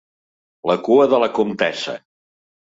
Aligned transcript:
La 0.71 0.77
cua 0.87 1.05
de 1.13 1.21
la 1.25 1.29
comtessa. 1.37 1.97